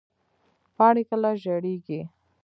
[0.75, 2.01] پاڼې کله ژیړیږي؟